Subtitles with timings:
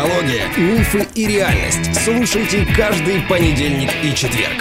[0.00, 1.94] Психология, мифы и реальность.
[1.94, 4.54] Слушайте каждый понедельник и четверг.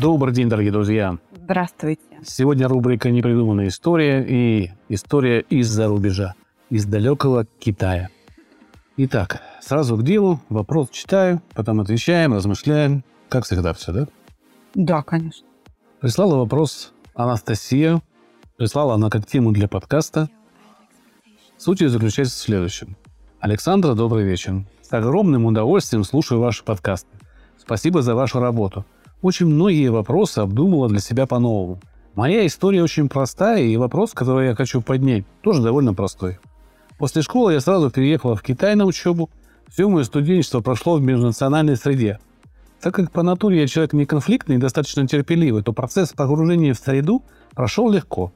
[0.00, 1.16] Добрый день, дорогие друзья.
[1.36, 2.02] Здравствуйте.
[2.24, 6.34] Сегодня рубрика «Непридуманная история» и история из-за рубежа,
[6.68, 8.08] из далекого Китая.
[8.96, 10.40] Итак, сразу к делу.
[10.48, 13.02] Вопрос читаю, потом отвечаем, размышляем.
[13.28, 14.06] Как всегда все, да?
[14.74, 15.44] Да, конечно.
[16.00, 18.00] Прислала вопрос Анастасия.
[18.56, 20.28] Прислала она как тему для подкаста.
[21.58, 22.96] Суть ее заключается в следующем.
[23.40, 24.64] Александра, добрый вечер.
[24.80, 27.08] С огромным удовольствием слушаю ваши подкасты.
[27.58, 28.84] Спасибо за вашу работу.
[29.22, 31.80] Очень многие вопросы обдумала для себя по-новому.
[32.14, 36.38] Моя история очень простая, и вопрос, который я хочу поднять, тоже довольно простой.
[36.98, 39.30] После школы я сразу переехала в Китай на учебу.
[39.68, 42.18] Все мое студенчество прошло в межнациональной среде.
[42.80, 46.78] Так как по натуре я человек не конфликтный и достаточно терпеливый, то процесс погружения в
[46.78, 47.22] среду
[47.54, 48.32] прошел легко.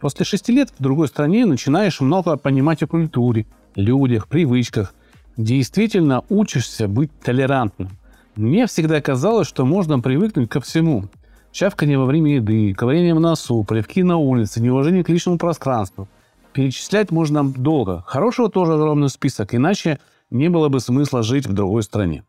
[0.00, 4.94] После шести лет в другой стране начинаешь много понимать о культуре, людях, привычках.
[5.36, 7.90] Действительно учишься быть толерантным.
[8.34, 11.04] Мне всегда казалось, что можно привыкнуть ко всему.
[11.52, 16.08] Чавканье во время еды, ковырение в носу, плевки на улице, неуважение к личному пространству.
[16.52, 18.02] Перечислять можно долго.
[18.06, 19.98] Хорошего тоже огромный список, иначе
[20.30, 22.24] не было бы смысла жить в другой стране.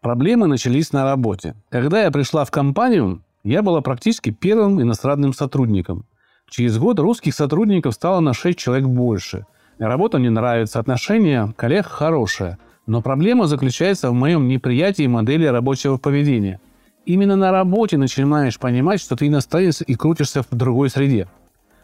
[0.00, 1.54] Проблемы начались на работе.
[1.68, 6.06] Когда я пришла в компанию, я была практически первым иностранным сотрудником.
[6.48, 9.46] Через год русских сотрудников стало на 6 человек больше.
[9.78, 16.60] Работа мне нравится, отношения коллег хорошие– но проблема заключается в моем неприятии модели рабочего поведения.
[17.04, 21.28] Именно на работе начинаешь понимать, что ты иностранец и крутишься в другой среде.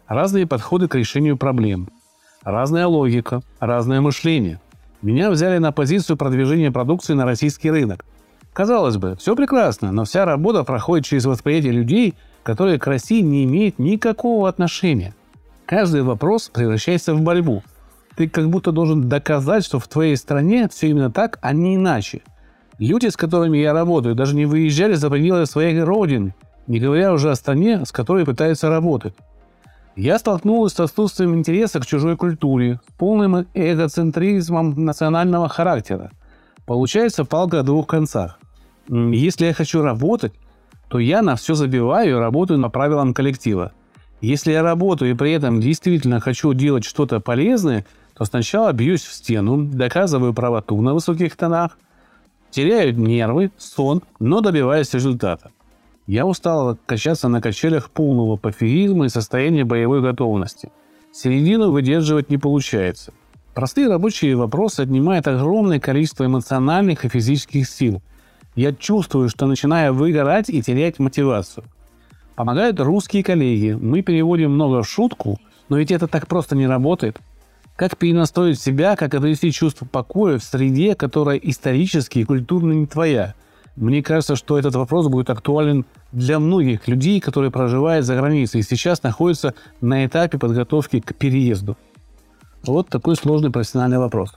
[0.09, 1.89] Разные подходы к решению проблем.
[2.42, 4.61] Разная логика, разное мышление.
[5.03, 8.05] Меня взяли на позицию продвижения продукции на российский рынок.
[8.53, 13.44] Казалось бы, все прекрасно, но вся работа проходит через восприятие людей, которые к России не
[13.44, 15.15] имеют никакого отношения.
[15.66, 17.62] Каждый вопрос превращается в борьбу–
[18.19, 22.22] ты как будто должен доказать, что в твоей стране все именно так, а не иначе.
[22.81, 26.34] Люди, с которыми я работаю, даже не выезжали за пределы своей родины,
[26.66, 29.15] не говоря уже о стране, с которой пытаются работать.
[29.98, 36.12] Я столкнулась с отсутствием интереса к чужой культуре, полным эгоцентризмом национального характера.
[36.66, 38.38] Получается палка о двух концах.
[38.88, 40.32] Если я хочу работать,
[40.88, 43.72] то я на все забиваю и работаю по правилам коллектива.
[44.20, 47.84] Если я работаю и при этом действительно хочу делать что-то полезное,
[48.15, 51.76] то сначала бьюсь в стену, доказываю правоту на высоких тонах,
[52.53, 55.50] теряю нервы, сон, но добиваюсь результата.
[56.09, 60.73] Я устал качаться на качелях полного пофигизма и состояния боевой готовности.
[61.13, 63.13] Середину выдерживать не получается.
[63.53, 68.01] Простые рабочие вопросы отнимают огромное количество эмоциональных и физических сил.
[68.55, 71.67] Я чувствую, что начинаю выгорать и терять мотивацию.
[72.37, 73.77] Помогают русские коллеги.
[73.79, 75.39] Мы переводим много в шутку,
[75.69, 77.19] но ведь это так просто не работает.
[77.77, 83.35] Как перенастроить себя, как обрести чувство покоя в среде, которая исторически и культурно не твоя?
[83.78, 88.65] Мне кажется, что этот вопрос будет актуален для многих людей, которые проживают за границей и
[88.65, 91.77] сейчас находятся на этапе подготовки к переезду.
[92.65, 94.34] Вот такой сложный профессиональный вопрос.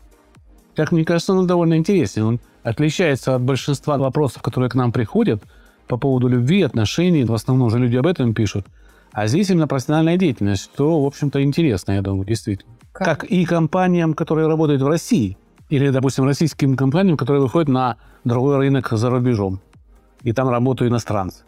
[0.75, 2.23] Как мне кажется, он довольно интересен.
[2.23, 5.41] Он отличается от большинства вопросов, которые к нам приходят
[5.87, 7.23] по поводу любви, отношений.
[7.23, 8.67] В основном же люди об этом пишут.
[9.11, 12.71] А здесь именно профессиональная деятельность, что, в общем-то, интересно, я думаю, действительно.
[12.91, 13.21] Как?
[13.21, 15.35] как и компаниям, которые работают в России,
[15.71, 17.95] или, допустим, российским компаниям, которые выходят на
[18.25, 19.61] другой рынок за рубежом,
[20.21, 21.43] и там работают иностранцы.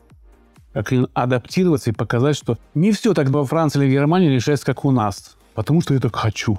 [0.72, 4.92] Как адаптироваться и показать, что не все так во Франции или Германии решается, как у
[4.92, 6.58] нас, потому что я так хочу.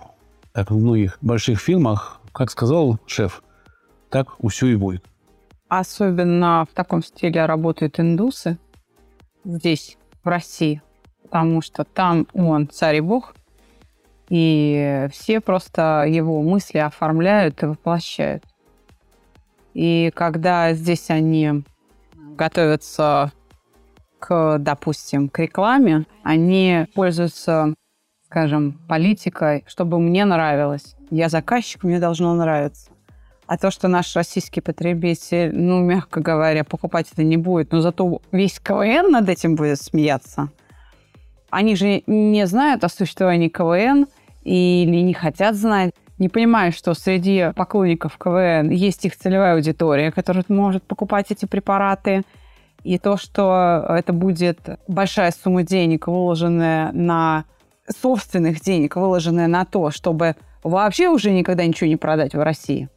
[0.52, 3.42] Так в многих больших фильмах, как сказал шеф,
[4.10, 5.02] так все и будет.
[5.68, 8.58] Особенно в таком стиле работают индусы
[9.42, 10.82] здесь, в России,
[11.22, 13.34] потому что там он царь и бог,
[14.28, 18.44] и все просто его мысли оформляют и воплощают.
[19.74, 21.64] И когда здесь они
[22.14, 23.32] готовятся
[24.18, 27.74] к, допустим, к рекламе, они пользуются,
[28.26, 30.96] скажем, политикой, чтобы мне нравилось.
[31.10, 32.90] Я заказчик, мне должно нравиться.
[33.46, 38.22] А то, что наш российский потребитель, ну, мягко говоря, покупать это не будет, но зато
[38.32, 40.48] весь КВН над этим будет смеяться–
[41.54, 44.06] они же не знают о существовании КВН
[44.42, 45.94] или не хотят знать.
[46.18, 52.22] Не понимают, что среди поклонников КВН есть их целевая аудитория, которая может покупать эти препараты.
[52.82, 54.58] И то, что это будет
[54.88, 57.44] большая сумма денег, выложенная на
[57.88, 62.88] собственных денег, выложенная на то, чтобы вообще уже никогда ничего не продать в России,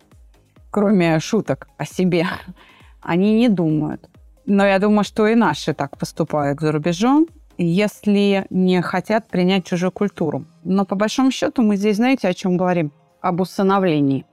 [0.71, 2.25] кроме шуток о себе,
[3.01, 4.09] они не думают.
[4.45, 7.27] Но я думаю, что и наши так поступают за рубежом,
[7.57, 10.45] если не хотят принять чужую культуру.
[10.63, 12.91] Но по большому счету мы здесь, знаете, о чем говорим?
[13.21, 14.25] Об усыновлении.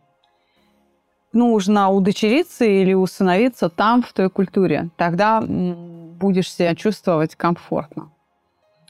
[1.32, 4.91] Нужно удочериться или усыновиться там, в той культуре.
[4.97, 8.12] Тогда будешь себя чувствовать комфортно.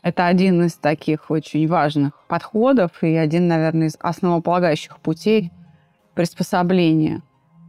[0.02, 5.50] Это один из таких очень важных подходов и один, наверное, из основополагающих путей
[6.14, 7.22] приспособления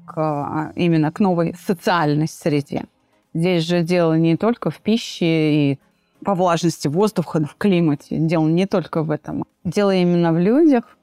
[0.06, 2.86] к, а, именно к новой социальной среде.
[3.34, 5.80] Здесь же дело не только в пище и
[6.26, 8.18] по влажности воздуха, в климате.
[8.18, 9.46] Дело не только в этом.
[9.64, 10.98] Дело именно в людях,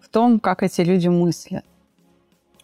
[0.00, 1.64] в том, как эти люди мыслят.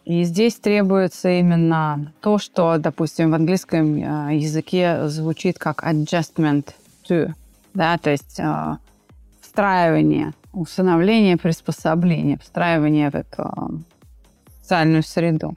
[0.05, 6.67] И здесь требуется именно то, что, допустим, в английском а, языке звучит как adjustment
[7.09, 7.33] to–
[7.77, 8.77] да, то есть э,
[9.39, 13.67] встраивание, усыновление, приспособление, встраивание в эту э,
[14.61, 15.55] социальную среду.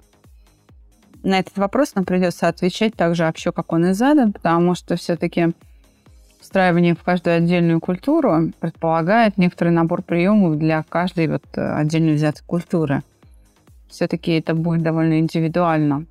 [1.23, 4.97] На этот вопрос нам придется отвечать так же вообще, как он и задан, потому что
[4.97, 5.53] все-таки
[6.50, 12.43] встраивание в каждую отдельную культуру предполагает некоторый набор приемов для каждой вот э, отдельно взятой
[12.44, 13.02] культуры.
[13.88, 16.06] Все-таки это будет довольно индивидуально.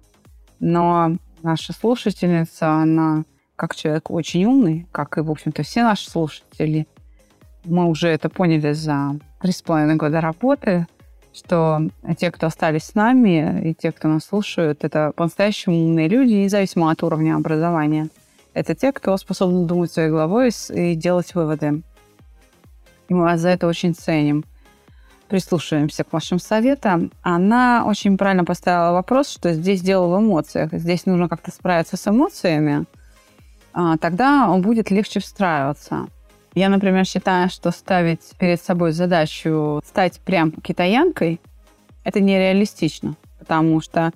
[0.61, 3.25] Но наша слушательница, она
[3.57, 6.87] как человек очень умный, как и, в общем-то, все наши слушатели,
[7.65, 10.87] мы уже это поняли за три с половиной года работы,
[11.33, 11.81] что
[12.17, 16.91] те, кто остались с нами, и те, кто нас слушают, это по-настоящему умные люди, независимо
[16.91, 18.07] от уровня образования.
[18.53, 21.81] Это те, кто способен думать своей головой и делать выводы.
[23.07, 24.43] И мы вас за это очень ценим.
[25.27, 27.11] Прислушиваемся к вашим советам.
[27.21, 30.71] Она очень правильно поставила вопрос, что здесь дело в эмоциях.
[30.73, 32.85] Здесь нужно как-то справиться с эмоциями–
[33.73, 36.07] а, тогда он будет легче встраиваться.
[36.55, 41.39] Я, например, считаю, что ставить перед собой задачу стать прям китаянкой–
[42.03, 44.11] это нереалистично, потому что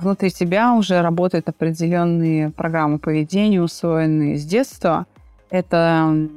[0.00, 5.06] внутри тебя уже работают определенные программы поведения, усвоенные с детства.
[5.50, 6.28] Это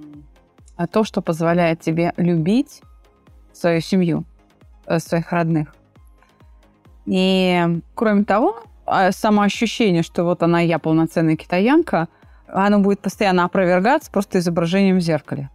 [0.91, 2.81] то, что позволяет тебе любить
[3.53, 4.23] свою семью,
[4.85, 5.75] э, своих родных.
[7.05, 12.07] И, кроме того, а, самоощущение, что вот она, я полноценная китаянка–
[12.53, 15.49] оно будет постоянно опровергаться просто изображением в зеркале.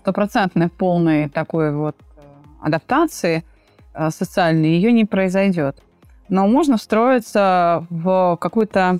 [0.00, 2.20] Стопроцентной полной такой вот э,
[2.62, 3.44] адаптации
[3.92, 5.82] э, социальной ее не произойдет.
[6.28, 8.98] Но можно встроиться в какую-то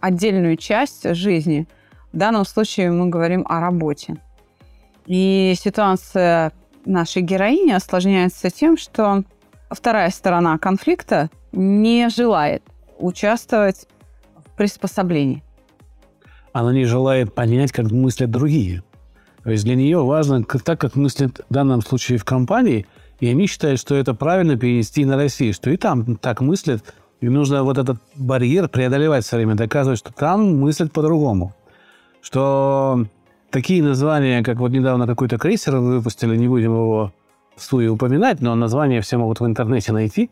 [0.00, 1.66] отдельную часть жизни.
[2.12, 4.16] В данном случае мы говорим о работе.
[5.06, 6.52] И ситуация
[6.84, 9.24] нашей героини осложняется тем, что
[9.70, 12.62] вторая сторона конфликта не желает
[12.98, 13.86] участвовать
[14.36, 15.42] в приспособлении
[16.52, 18.82] она не желает понять, как мыслят другие.
[19.44, 22.86] То есть для нее важно, так как мыслят в данном случае в компании,
[23.20, 27.28] и они считают, что это правильно перенести на Россию, что и там так мыслят, и
[27.28, 31.54] нужно вот этот барьер преодолевать все время, доказывать, что там мыслят по-другому.
[32.22, 33.06] Что
[33.50, 37.12] такие названия, как вот недавно какой-то крейсер выпустили, не будем его
[37.56, 40.30] в студии упоминать, но название все могут в интернете найти,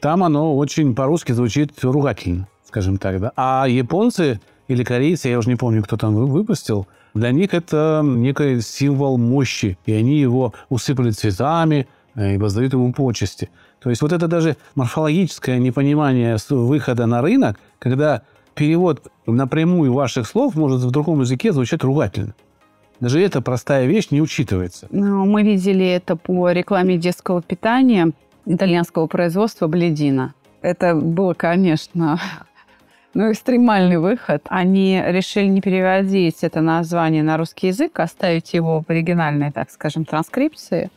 [0.00, 3.20] там оно очень по-русски звучит ругательно, скажем так.
[3.20, 3.32] Да?
[3.36, 8.60] А японцы или корейцы, я уже не помню, кто там выпустил, для них это некий
[8.60, 11.88] символ мощи, и они его усыпали цветами
[12.20, 13.50] и воздают ему почести.
[13.80, 18.22] То есть вот это даже морфологическое непонимание выхода на рынок, когда
[18.54, 22.34] перевод напрямую ваших слов может в другом языке звучать ругательно.
[23.00, 24.86] Даже эта простая вещь не учитывается.
[24.90, 28.12] Ну, мы видели это по рекламе детского питания
[28.44, 30.34] итальянского производства «Бледина».
[30.60, 32.20] Это было, конечно,
[33.14, 34.42] ну, экстремальный выход.
[34.50, 40.04] Они решили не переводить это название на русский язык, оставить его в оригинальной, так скажем,
[40.04, 40.90] транскрипции.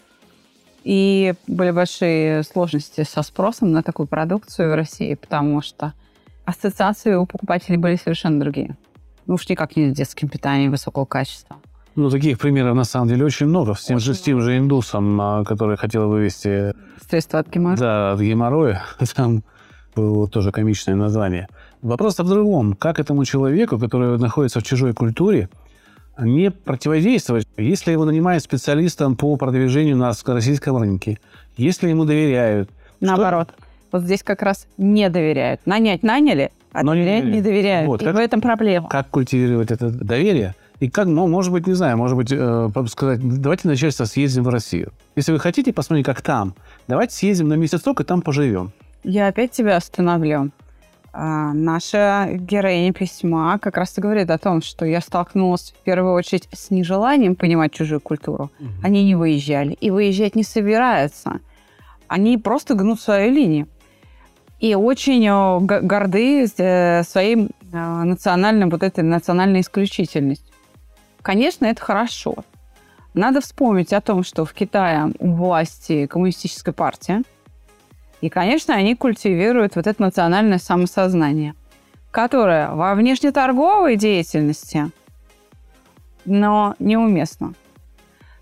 [0.84, 5.94] И были большие сложности со спросом на такую продукцию в России, потому что
[6.46, 8.76] ассоциации у покупателей были совершенно другие.
[9.26, 11.56] Ну уж никак не с детским питанием высокого качества.
[11.96, 13.76] Ну, таких примеров, на самом деле, очень много.
[13.76, 16.74] С тем, же, с тем же индусом, а, который хотел вывести...
[17.08, 17.78] Средства от геморроя.
[17.78, 18.84] Да, от геморроя.
[19.16, 19.44] Там
[19.96, 21.48] было тоже комичное название.
[21.84, 22.74] Вопрос в другом.
[22.74, 25.50] Как этому человеку, который находится в чужой культуре,
[26.18, 31.20] не противодействовать, если его нанимают специалистом по продвижению на российском рынке,
[31.58, 32.70] если ему доверяют.
[33.00, 33.50] Наоборот.
[33.56, 33.64] Что...
[33.92, 35.62] Вот здесь как раз не доверяют.
[35.66, 37.88] Нанять наняли, а Но доверять не, не доверяют.
[37.88, 38.90] Вот, и как, в этом проблема.
[38.90, 40.56] Как культивировать это доверие?
[40.80, 44.50] И как, ну, может быть, не знаю, может быть, э, сказать, давайте начальство съездим в
[44.50, 44.92] Россию.
[45.16, 46.56] Если вы хотите посмотреть, как там,
[46.88, 48.72] давайте съездим на месяцок и там поживем.
[49.04, 50.50] Я опять тебя остановлю.
[51.16, 56.16] А, наша героиня письма как раз и говорит о том, что я столкнулась в первую
[56.16, 58.52] очередь с нежеланием понимать чужую культуру.
[58.60, 58.70] Угу.
[58.82, 61.40] Они не выезжали и выезжать не собираются.
[62.08, 63.68] Они просто гнут свою линию.
[64.60, 70.52] и очень э, горды э, своей э, национальной, вот этой национальной исключительностью.
[71.22, 72.38] Конечно, это хорошо.
[73.14, 77.22] Надо вспомнить о том, что в Китае у власти коммунистическая партия,
[78.24, 81.56] и, конечно, они культивируют вот это национальное самосознание,
[82.10, 84.92] которое во внешнеторговой деятельности,
[86.24, 87.54] но неуместно.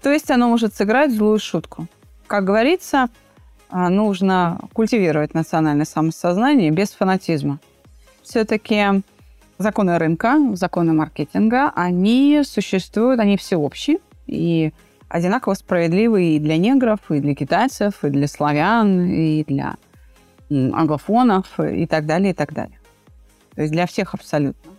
[0.03, 1.87] То есть оно может сыграть злую шутку.
[2.27, 3.09] Как говорится,
[3.71, 7.59] а, нужно культивировать национальное самосознание без фанатизма.
[8.21, 9.01] Все-таки
[9.57, 13.97] законы рынка, законы маркетинга, они существуют, они всеобщие
[14.27, 14.73] и
[15.11, 19.75] одинаково справедливы и для негров, и для китайцев, и для славян, и для
[20.49, 22.79] англофонов, и так далее, и так далее.
[23.55, 24.71] То есть для всех абсолютно.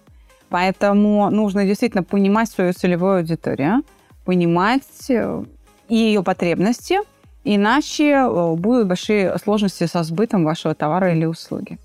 [0.48, 3.82] Поэтому нужно действительно понимать свою целевую аудиторию,
[4.24, 5.44] понимать э,
[5.88, 6.98] ее потребности,
[7.44, 11.78] иначе э, будут большие сложности со сбытом вашего товара или услуги.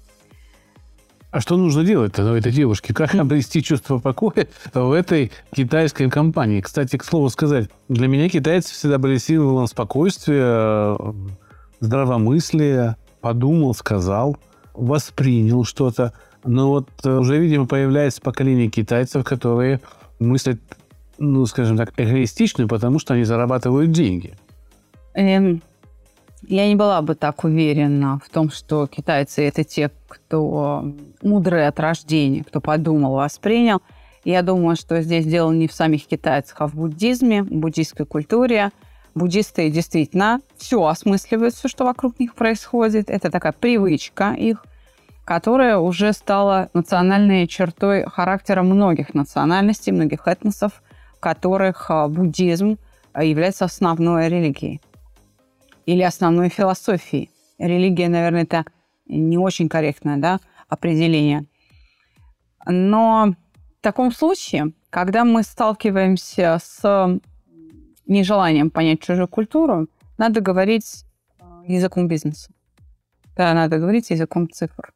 [1.37, 2.95] А что нужно делать-то этой девушке?
[2.95, 6.61] Как обрести чувство покоя в этой китайской компании?
[6.61, 10.97] Кстати, к слову сказать, для меня китайцы всегда были символом спокойствия,
[11.79, 14.35] здравомыслия, подумал, сказал,
[14.73, 16.11] воспринял что-то.
[16.43, 19.79] Но вот э, уже, видимо, появляется поколение китайцев, которые
[20.17, 20.59] мыслят,
[21.19, 24.33] ну, скажем так, эгоистично, потому что они зарабатывают деньги.
[25.13, 25.61] Эм,
[26.43, 30.85] я не была бы так уверена в том, что китайцы это те, кто
[31.21, 33.81] мудрые от рождения, кто подумал, воспринял.
[34.23, 38.71] Я думаю, что здесь дело не в самих китайцах, а в буддизме, в буддийской культуре.
[39.15, 43.09] Буддисты действительно все осмысливают, все, что вокруг них происходит.
[43.09, 44.63] Это такая привычка их,
[45.25, 50.83] которая уже стала национальной чертой характера многих национальностей, многих этносов,
[51.15, 52.77] в которых а, буддизм
[53.19, 54.81] является основной религией
[55.87, 57.31] или основной философии.
[57.57, 58.65] Религия, наверное, это
[59.07, 61.45] не очень корректное да, определение.
[62.65, 63.33] Но
[63.79, 67.19] в таком случае, когда мы сталкиваемся с
[68.05, 71.05] нежеланием понять чужую культуру, надо говорить
[71.39, 72.51] э, языком бизнеса.
[73.35, 74.93] Да, надо говорить языком цифр.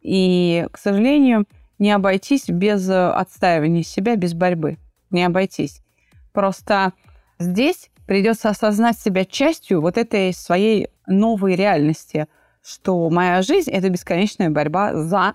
[0.00, 1.46] И, к сожалению,
[1.78, 4.78] не обойтись без отстаивания себя, без борьбы.
[5.10, 5.82] Не обойтись.
[6.32, 6.92] Просто
[7.40, 12.26] здесь придется осознать себя частью вот этой своей новой реальности,
[12.64, 15.34] что моя жизнь— это бесконечная борьба за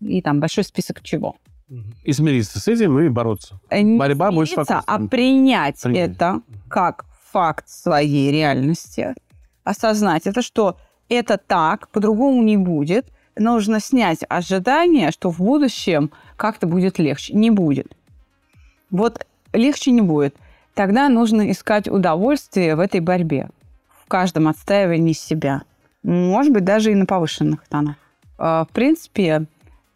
[0.00, 1.36] и там большой список чего.
[2.04, 3.58] И смириться с этим и бороться.
[3.70, 9.14] Э, не Борьба будет а принять, принять это как факт своей реальности,
[9.64, 10.76] осознать это, что
[11.08, 13.06] это так, по-другому не будет.
[13.34, 17.32] Нужно снять ожидание, что в будущем как-то будет легче.
[17.32, 17.96] Не будет.
[18.90, 20.36] Вот легче не будет
[20.78, 23.48] тогда нужно искать удовольствие в этой борьбе,
[24.00, 25.62] в каждом отстаивании себя.
[26.04, 27.96] Может быть, даже и на повышенных тонах.
[28.38, 29.46] А, в принципе,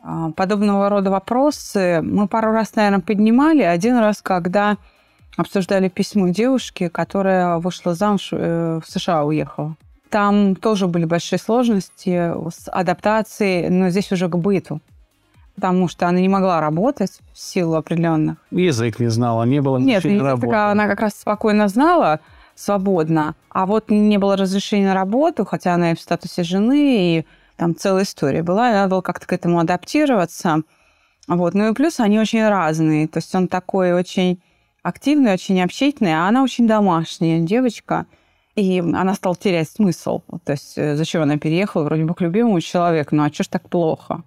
[0.03, 3.63] а, подобного рода вопросы мы пару раз, наверное, поднимали.
[3.63, 4.77] Один раз, когда
[5.37, 9.77] обсуждали письмо девушки, которая вышла замуж, э, в США уехала.
[10.11, 14.81] Там тоже были большие сложности с адаптацией, но здесь уже к быту
[15.55, 18.37] потому что она не могла работать в силу определенных.
[18.51, 22.21] Язык не знала, не было Нет, язык она как раз спокойно знала,
[22.55, 27.27] свободно, а вот не было разрешения на работу, хотя она и в статусе жены, и
[27.57, 30.63] там целая история была, и надо было как-то к этому адаптироваться.
[31.29, 31.55] Вот.
[31.55, 34.43] Ну и плюс они очень разные, то есть он такой очень
[34.83, 38.07] активный, очень общительный, а она очень домашняя девочка,
[38.55, 40.23] и она стала терять смысл.
[40.45, 43.49] То есть э, зачем она переехала, вроде бы к любимому человеку, ну а что ж
[43.49, 44.23] так плохо?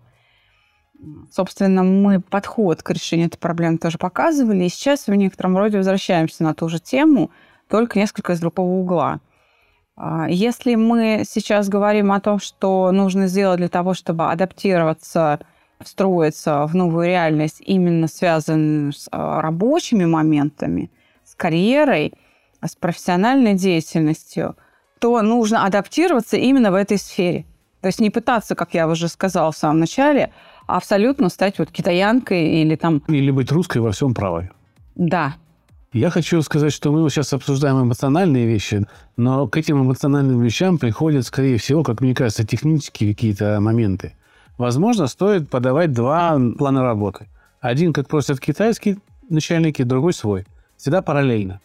[1.31, 6.43] Собственно, мы подход к решению этой проблемы тоже показывали, и сейчас в некотором роде возвращаемся
[6.43, 7.31] на ту же тему,
[7.67, 9.19] только несколько из другого угла.
[9.95, 15.39] А, если мы сейчас говорим о том, что нужно сделать для того, чтобы адаптироваться,
[15.79, 20.91] встроиться в новую реальность, именно связанную с а, рабочими моментами,
[21.23, 22.13] с карьерой,
[22.63, 24.55] с профессиональной деятельностью,
[24.99, 27.45] то нужно адаптироваться именно в этой сфере.
[27.81, 30.31] То есть не пытаться, как я уже сказала в самом начале,
[30.67, 33.01] абсолютно стать вот китаянкой или там...
[33.07, 34.49] Или быть русской во всем правой.
[34.95, 35.35] Да.
[35.93, 41.25] Я хочу сказать, что мы сейчас обсуждаем эмоциональные вещи, но к этим эмоциональным вещам приходят,
[41.25, 44.13] скорее всего, как мне кажется, технические какие-то моменты.
[44.57, 47.27] Возможно, стоит подавать два плана работы.
[47.61, 48.97] Один, как просят китайские
[49.29, 50.45] начальники, другой свой.
[50.77, 51.61] Всегда параллельно.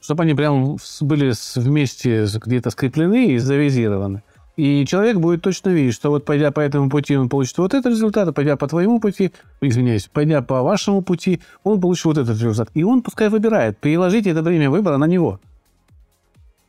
[0.00, 4.22] Чтобы они прям были вместе где-то скреплены и завизированы.
[4.56, 7.92] И человек будет точно видеть, что вот пойдя по этому пути, он получит вот этот
[7.92, 12.38] результат, а пойдя по твоему пути, извиняюсь, пойдя по вашему пути, он получит вот этот
[12.38, 12.70] результат.
[12.74, 13.78] И он пускай выбирает.
[13.78, 15.40] Переложите это время выбора на него.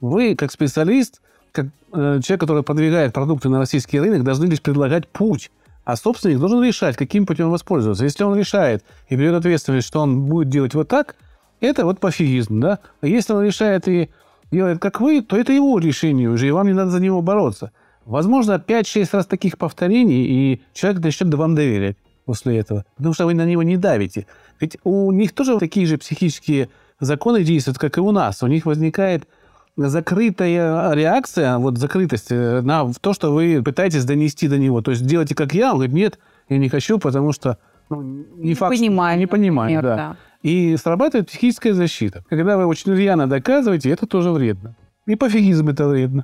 [0.01, 5.07] Вы, как специалист, как э, человек, который продвигает продукты на российский рынок, должны лишь предлагать
[5.07, 5.51] путь.
[5.83, 8.03] А собственник должен решать, каким путем воспользоваться.
[8.03, 11.15] Если он решает и берет ответственность, что он будет делать вот так,
[11.59, 12.79] это вот пофигизм, да?
[13.01, 14.09] А если он решает и
[14.51, 17.71] делает как вы, то это его решение уже, и вам не надо за него бороться.
[18.05, 22.85] Возможно, 5-6 раз таких повторений, и человек начнет вам доверять после этого.
[22.97, 24.27] Потому что вы на него не давите.
[24.59, 28.43] Ведь у них тоже такие же психические законы действуют, как и у нас.
[28.43, 29.27] У них возникает
[29.75, 34.81] закрытая реакция, вот закрытость э, на то, что вы пытаетесь донести до него.
[34.81, 37.57] То есть делайте как я, он говорит, нет, я не хочу, потому что
[37.89, 39.95] ну, не, не факт, понимаю, не понимаю, да.
[39.95, 40.17] да.
[40.45, 42.23] И срабатывает психическая защита.
[42.29, 44.75] Когда вы очень рьяно доказываете, это тоже вредно.
[45.07, 46.23] И пофигизм это вредно.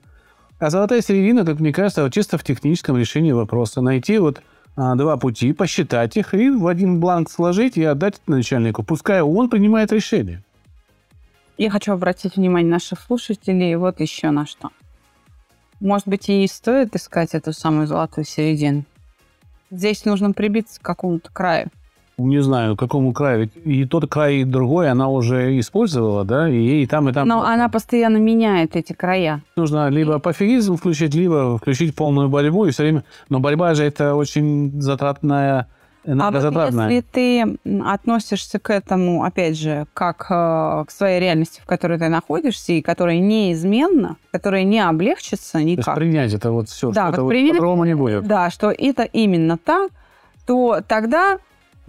[0.59, 3.81] А золотая середина, как мне кажется, вот чисто в техническом решении вопроса.
[3.81, 4.43] Найти вот
[4.75, 8.83] а, два пути, посчитать их и в один бланк сложить и отдать начальнику.
[8.83, 10.43] Пускай он принимает решение.
[11.57, 14.69] Я хочу обратить внимание наших слушателей вот еще на что.
[15.79, 18.83] Может быть, и стоит искать эту самую золотую середину.
[19.71, 21.71] Здесь нужно прибиться к какому-то краю
[22.25, 23.41] не знаю, какому краю.
[23.41, 27.27] Ведь и тот край, и другой она уже использовала, да, и, и там, и там.
[27.27, 29.41] Но она постоянно меняет эти края.
[29.55, 33.03] Нужно либо пофигизм включить, либо включить полную борьбу, и все время...
[33.29, 35.67] Но борьба же это очень затратная
[36.05, 41.65] а вот если ты относишься к этому, опять же, как э, к своей реальности, в
[41.65, 45.85] которой ты находишься, и которая неизменна, которая не облегчится никак.
[45.85, 48.25] То есть принять это вот все, да, что это вот принять, по-другому не будет.
[48.25, 49.91] Да, что это именно так,
[50.47, 51.37] то тогда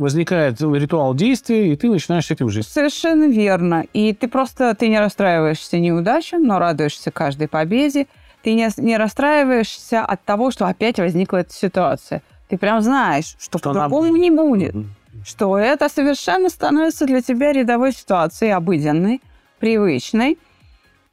[0.02, 2.66] возникает ритуал действия, и ты начинаешь с этим жить.
[2.66, 3.84] Совершенно верно.
[3.92, 8.06] И ты просто ты не расстраиваешься неудачам, но радуешься каждой победе.
[8.42, 12.22] Ты не, не расстраиваешься от того, что опять возникла эта ситуация.
[12.48, 14.18] Ты прям знаешь, что, что по-другому она...
[14.18, 14.74] не будет.
[14.74, 15.24] Mm-hmm.
[15.24, 19.22] Что это совершенно становится для тебя рядовой ситуацией, обыденной,
[19.58, 20.38] привычной.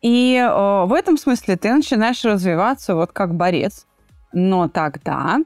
[0.02, 3.86] И э, в этом смысле ты начинаешь развиваться вот как борец.
[4.34, 5.40] Но тогда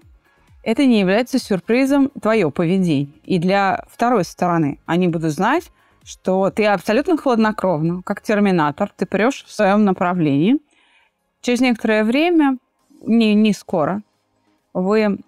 [0.63, 3.09] это не является сюрпризом твое поведение.
[3.25, 5.69] И для второй стороны они будут знать,
[6.03, 10.57] что ты абсолютно хладнокровно, как терминатор, ты прешь в своем направлении.
[11.41, 12.57] Через некоторое время,
[13.01, 14.01] не, не скоро,
[14.73, 15.19] вы,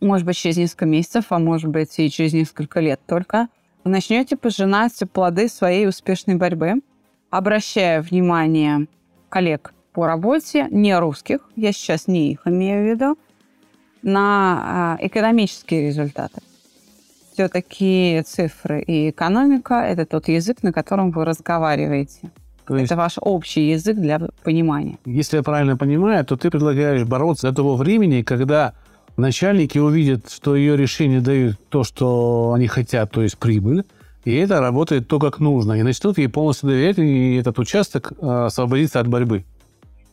[0.00, 3.48] может быть, через несколько месяцев, а может быть, и через несколько лет только,
[3.84, 6.82] начнете пожинать плоды своей успешной борьбы,
[7.30, 8.86] обращая внимание
[9.28, 13.18] коллег по работе, не русских, я сейчас не их имею в виду,
[14.02, 16.40] на а, экономические результаты.
[17.32, 22.30] Все-таки цифры и экономика– это тот язык, на котором вы разговариваете.
[22.66, 24.98] То есть, это ваш общий язык для понимания.
[25.06, 28.74] Если я правильно понимаю, то ты предлагаешь бороться до того времени, когда
[29.16, 33.84] начальники увидят, что ее решения дают то, что они хотят, то есть прибыль,
[34.24, 38.46] и это работает то, как нужно, и начнут ей полностью доверять, и этот участок э,
[38.46, 39.44] освободится от борьбы.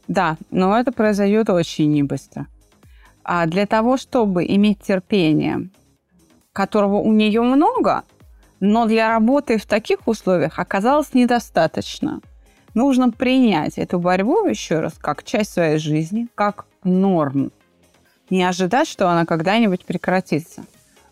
[0.08, 2.48] Да, но это произойдет очень небыстро.
[3.28, 5.70] А для того, чтобы иметь терпение,
[6.54, 8.04] которого у нее много,
[8.60, 12.22] но для работы в таких условиях оказалось недостаточно.
[12.76, 17.52] Нужно принять эту борьбу еще раз как часть своей жизни, как норм.
[18.30, 20.64] Не ожидать, что она когда-нибудь прекратится.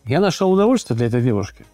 [0.06, 1.66] Я нашел удовольствие для этой девушки.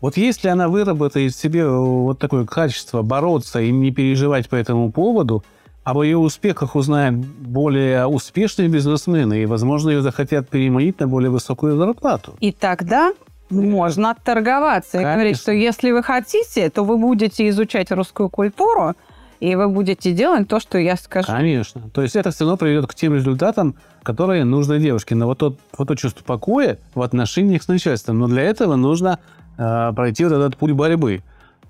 [0.00, 4.92] Вот если она выработает в себе вот такое качество бороться и не переживать по этому
[4.92, 5.44] поводу–
[5.86, 11.76] об ее успехах узнают более успешные бизнесмены, и, возможно, ее захотят переманить на более высокую
[11.76, 12.34] зарплату.
[12.40, 13.12] И тогда
[13.50, 18.94] можно отторговаться и говорить, что если вы хотите, то вы будете изучать русскую культуру,
[19.38, 21.28] и вы будете делать то, что я скажу.
[21.28, 21.82] Конечно.
[21.94, 25.14] То есть это все равно приведет к тем результатам, которые нужны девушке.
[25.14, 28.18] Но вот, тот, вот то чувство покоя в отношениях с начальством.
[28.18, 29.20] Но для этого нужно
[29.56, 31.22] э, пройти вот этот путь борьбы.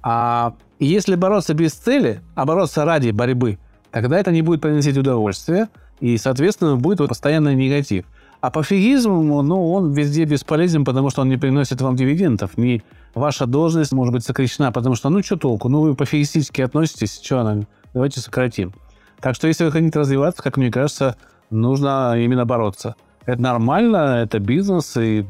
[0.02, 3.58] А если бороться без цели, а бороться ради борьбы–
[3.90, 5.68] тогда это не будет приносить удовольствие,
[6.00, 8.04] и, соответственно, будет вот постоянный негатив.
[8.40, 12.56] А пофигизм, ну, он везде бесполезен, потому что он не приносит вам дивидендов.
[12.58, 12.82] Не
[13.14, 15.68] ваша должность может быть сокращена, потому что, ну, что толку?
[15.68, 17.62] Ну, вы пофигистически относитесь, что она?
[17.94, 18.72] Давайте сократим.
[19.20, 21.16] Так что, если вы хотите развиваться, как мне кажется,
[21.50, 22.94] нужно именно бороться.
[23.24, 25.24] Это нормально, это бизнес, и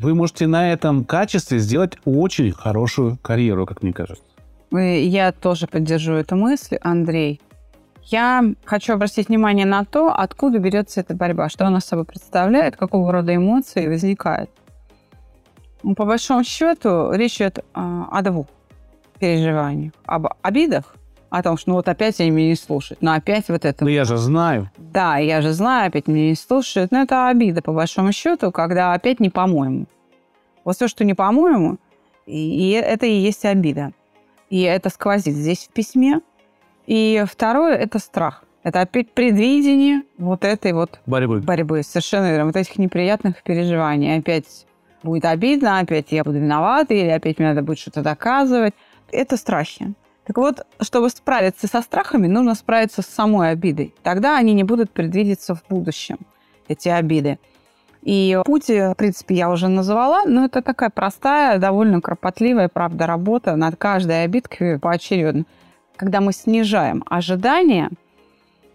[0.00, 4.22] вы можете на этом качестве сделать очень хорошую карьеру, как мне кажется.
[4.70, 7.40] Я тоже поддержу эту мысль, Андрей.
[8.08, 13.10] Я хочу обратить внимание на то, откуда берется эта борьба, что она собой представляет, какого
[13.10, 14.48] рода эмоции возникают.
[15.82, 18.46] Ну, по большому счету, речь идет а, о двух
[19.18, 19.92] переживаниях.
[20.04, 20.94] Об обидах,
[21.30, 23.82] о том, что ну вот опять они меня не слушают, но опять вот это...
[23.82, 24.70] Ну я же знаю.
[24.78, 26.92] Да, я же знаю, опять меня не слушают.
[26.92, 29.86] Но это обида, по большому счету, когда опять не по-моему.
[30.64, 31.78] Вот все, что не по-моему,
[32.24, 33.90] и это и есть обида.
[34.48, 36.20] И это сквозит здесь в письме,
[36.86, 38.44] и второе– это страх.
[38.62, 41.40] Это опять предвидение вот этой вот Борьбы.
[41.40, 44.18] борьбы, совершенно верно, вот этих неприятных переживаний.
[44.18, 44.66] Опять
[45.04, 48.74] будет обидно, опять я буду виновата, или опять мне надо будет что-то доказывать.
[49.12, 49.94] Это страхи.
[50.26, 53.94] Так вот, чтобы справиться со страхами, нужно справиться с самой обидой.
[54.02, 56.18] Тогда они не будут предвидеться в будущем,
[56.66, 57.38] эти обиды.
[58.02, 63.54] И путь, в принципе, я уже назвала, но это такая простая, довольно кропотливая, правда, работа
[63.54, 65.44] над каждой обидкой поочередно.
[65.96, 67.90] Когда мы снижаем ожидания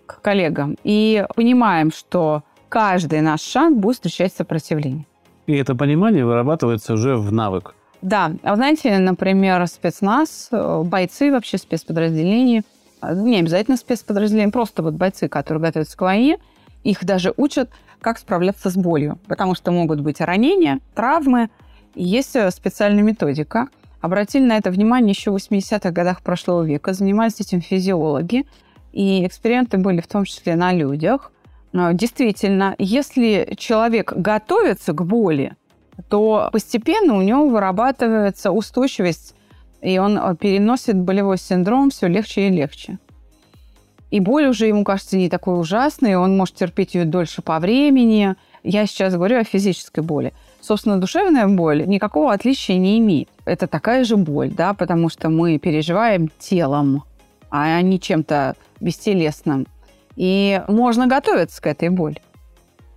[0.05, 5.05] к коллегам и понимаем, что каждый наш шаг будет встречать сопротивление.
[5.47, 7.75] И это понимание вырабатывается уже в навык.
[8.01, 12.63] Да, а знаете, например, спецназ, э, бойцы вообще спецподразделений,
[13.01, 16.39] э, не обязательно спецподразделения, просто вот бойцы, которые готовятся к войне,
[16.84, 17.69] их даже учат,
[18.01, 21.49] как справляться с болью, потому что могут быть ранения, травмы,
[21.93, 23.67] и есть э, специальная методика.
[24.01, 28.45] Обратили на это внимание еще в 80-х годах прошлого века, занимались этим физиологи,
[28.91, 31.31] и эксперименты были в том числе на людях.
[31.71, 35.55] Но Действительно, если человек готовится к боли,
[36.09, 39.35] то постепенно у него вырабатывается устойчивость,
[39.81, 42.97] и он э, переносит болевой синдром все легче и легче.
[44.09, 48.35] И боль уже ему кажется не такой ужасной, он может терпеть ее дольше по времени.
[48.63, 50.33] Я сейчас говорю о физической боли.
[50.62, 53.30] Собственно, душевная боль никакого отличия не имеет.
[53.45, 57.04] Это такая же боль, да, потому что мы переживаем телом,
[57.50, 59.65] а не чем-то бестелесным.
[60.15, 62.21] И можно готовиться к этой боли.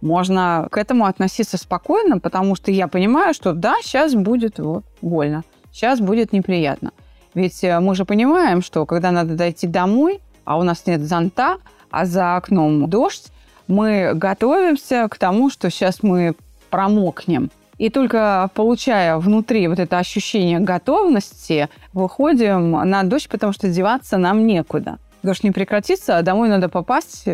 [0.03, 5.45] Можно к этому относиться спокойно, потому что я понимаю, что да, сейчас будет вот, больно,
[5.73, 6.93] сейчас будет неприятно.
[7.33, 11.57] Ведь э, мы же понимаем, что когда надо дойти домой, а у нас нет зонта,
[11.91, 13.33] а за окном дождь,
[13.67, 16.35] мы готовимся к тому, что сейчас мы
[16.75, 17.53] промокнем.
[17.79, 24.45] И только получая внутри вот это ощущение готовности, выходим на дождь, потому что деваться нам
[24.45, 24.99] некуда.
[25.23, 27.27] Дождь не прекратится, а домой надо попасть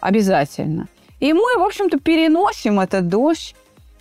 [0.00, 0.88] обязательно.
[1.20, 3.54] И мы, в общем-то, переносим этот дождь,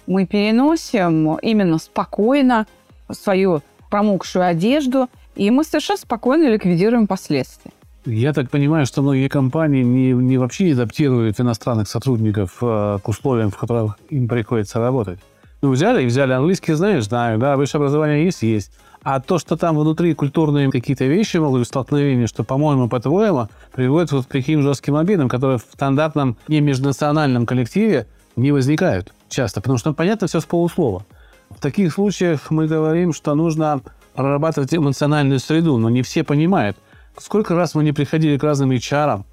[0.07, 2.65] мы переносим именно спокойно
[3.11, 7.73] свою промокшую одежду, и мы совершенно спокойно ликвидируем последствия.
[8.05, 13.51] Я так понимаю, что многие компании не, не вообще адаптируют иностранных сотрудников э, к условиям,
[13.51, 15.19] в которых им приходится работать.
[15.61, 16.31] Ну, взяли и взяли.
[16.31, 17.05] Английский знаешь?
[17.05, 17.57] Знаю, да.
[17.57, 18.41] Высшее образование есть?
[18.41, 18.71] Есть.
[19.03, 24.25] А то, что там внутри культурные какие-то вещи могут столкновения, что, по-моему, по-твоему, приводит вот
[24.25, 29.93] к таким жестким обидам, которые в стандартном не межнациональном коллективе не возникают часто, потому что
[29.93, 31.05] понятно все с полуслова.
[31.49, 33.81] В таких случаях мы говорим, что нужно
[34.13, 36.77] прорабатывать эмоциональную среду, но не все понимают.
[37.19, 39.23] Сколько раз мы не приходили к разным HR,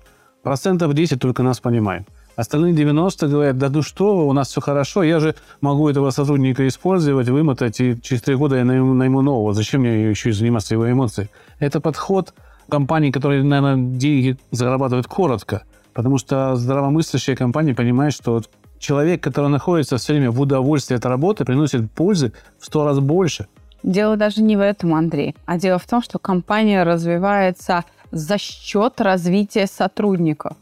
[0.42, 2.08] процентов 10 только нас понимают.
[2.34, 6.10] Остальные 90 говорят, да ну что вы, у нас все хорошо, я же могу этого
[6.10, 9.54] сотрудника использовать, вымотать, и через три года я найму, найму нового.
[9.54, 11.30] Зачем мне еще заниматься его эмоцией?
[11.60, 12.34] Это подход
[12.68, 15.62] компаний, которые, наверное, деньги зарабатывают коротко,
[15.94, 18.42] потому что здравомыслящая компания понимает, что
[18.78, 23.46] человек, который находится все время в удовольствии от работы, приносит пользы в сто раз больше.
[23.82, 29.00] Дело даже не в этом, Андрей, а дело в том, что компания развивается за счет
[29.00, 30.56] развития сотрудников.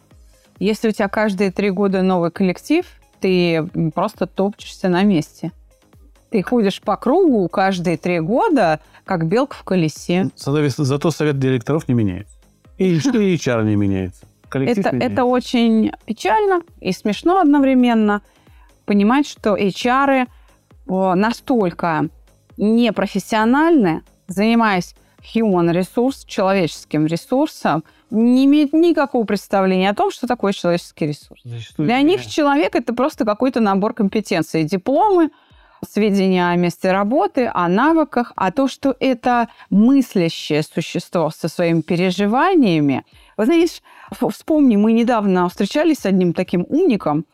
[0.58, 2.86] Если у тебя каждые три года новый коллектив,
[3.20, 5.52] ты просто топчешься на месте.
[6.30, 10.30] Ты ходишь по кругу каждые три года, как белка в колесе.
[10.36, 12.34] Зато совет директоров не меняется.
[12.76, 14.26] И HR не меняется.
[14.48, 15.12] Коллектив Это, меняется.
[15.12, 18.22] это очень печально и смешно одновременно.
[18.84, 20.26] Понимать, что HR
[20.86, 22.08] о, настолько
[22.56, 24.94] непрофессиональны, занимаясь
[25.34, 31.40] human ресурс, человеческим ресурсом, не имеют никакого представления о том, что такое человеческий ресурс.
[31.44, 35.30] Зачастую Для них человек это просто какой-то набор компетенций, дипломы,
[35.88, 43.04] сведения о месте работы, о навыках, а то, что это мыслящее существо со своими переживаниями.
[43.36, 47.26] Вы знаешь, в- вспомни, мы недавно встречались с одним таким умником,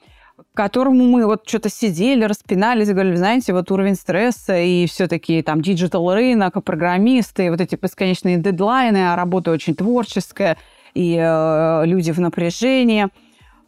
[0.54, 6.12] которому мы вот что-то сидели, распинались, говорили, знаете, вот уровень стресса и все-таки там digital
[6.12, 10.58] рынок, программисты, вот эти бесконечные дедлайны, а работа очень творческая,
[10.94, 13.08] и э, люди в напряжении.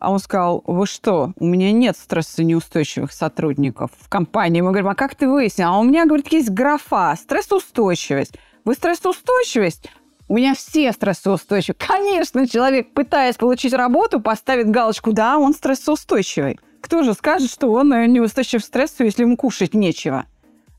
[0.01, 4.61] А он сказал, вы что, у меня нет стрессонеустойчивых сотрудников в компании.
[4.61, 5.68] Мы говорим, а как ты выяснил?
[5.68, 8.35] А у меня, говорит, есть графа, стрессоустойчивость.
[8.64, 9.88] Вы стрессоустойчивость?
[10.27, 11.77] У меня все стрессоустойчивы.
[11.79, 16.59] Конечно, человек, пытаясь получить работу, поставит галочку, да, он стрессоустойчивый.
[16.83, 20.25] Кто же скажет, что он э, неустойчив к стрессу, если ему кушать нечего?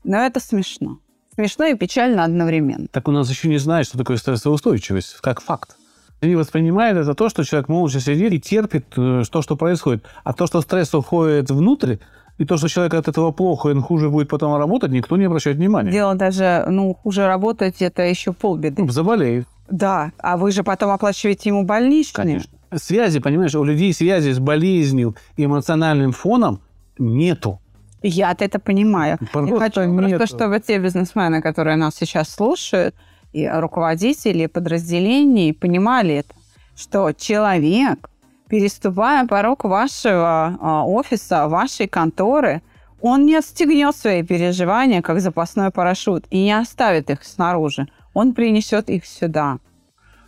[0.04, 0.98] Но это смешно.
[1.34, 2.86] Смешно и печально одновременно.
[2.92, 5.76] Так у нас еще не знают, что такое стрессоустойчивость, как факт.
[6.20, 10.04] Они воспринимают это то, что человек молча сидит и терпит э, то, что происходит.
[10.22, 11.96] А то, что стресс уходит внутрь,
[12.36, 15.24] и то, что человек от этого плохо, и он хуже будет потом работать, никто не
[15.24, 15.90] обращает внимания.
[15.90, 18.82] Дело даже, ну, хуже работать, это еще полбеды.
[18.82, 19.46] Ну, заболеет.
[19.70, 22.24] Да, а вы же потом оплачиваете ему больничные.
[22.24, 22.53] Конечно.
[22.76, 26.60] Связи, понимаешь, у людей связи с болезнью и эмоциональным фоном
[26.98, 27.60] нету.
[28.02, 29.18] Я-то это понимаю.
[29.32, 30.16] Просто Я хочу нету.
[30.16, 32.94] просто, чтобы те бизнесмены, которые нас сейчас слушают,
[33.32, 36.34] и руководители подразделений понимали это,
[36.76, 38.10] что человек,
[38.48, 42.62] переступая порог вашего а, офиса, вашей конторы,
[43.00, 47.86] он не отстегнет свои переживания, как запасной парашют, и не оставит их снаружи.
[48.14, 49.58] Он принесет их сюда.